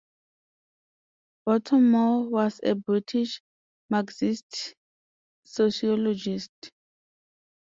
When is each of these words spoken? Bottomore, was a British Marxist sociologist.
Bottomore, 1.45 2.27
was 2.31 2.59
a 2.63 2.73
British 2.73 3.39
Marxist 3.91 4.73
sociologist. 5.45 6.71